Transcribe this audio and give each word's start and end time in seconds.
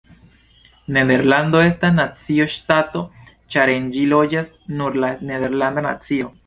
Nederlando 0.95 1.61
estas 1.65 1.93
nacio-ŝtato 1.99 3.05
ĉar 3.57 3.77
en 3.77 3.95
ĝi 3.99 4.11
loĝas 4.17 4.53
nur 4.81 5.03
la 5.05 5.15
nederlanda 5.33 5.91
nacio. 5.93 6.39